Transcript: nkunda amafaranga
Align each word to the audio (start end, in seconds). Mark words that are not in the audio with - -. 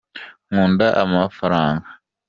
nkunda 0.51 0.87
amafaranga 1.03 1.89